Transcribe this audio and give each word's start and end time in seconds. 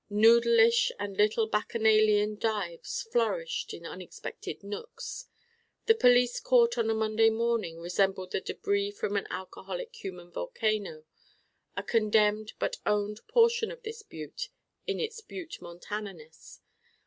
Noodle 0.09 0.57
ish 0.59 0.91
and 0.97 1.15
little 1.15 1.45
bacchanalian 1.45 2.35
dives 2.37 3.03
flourished 3.11 3.71
in 3.71 3.85
unexpected 3.85 4.63
nooks. 4.63 5.27
The 5.85 5.93
police 5.93 6.39
court 6.39 6.75
on 6.79 6.89
a 6.89 6.95
Monday 6.95 7.29
morning 7.29 7.77
resembled 7.79 8.31
the 8.31 8.41
debris 8.41 8.89
from 8.93 9.15
an 9.15 9.27
alcoholic 9.29 9.95
human 9.95 10.31
volcano, 10.31 11.05
a 11.77 11.83
condemned 11.83 12.53
but 12.57 12.77
owned 12.83 13.21
portion 13.27 13.69
of 13.71 13.83
this 13.83 14.01
Butte 14.01 14.49
in 14.87 14.99
its 14.99 15.21
Butte 15.21 15.61
Montana 15.61 16.13
ness. 16.15 16.61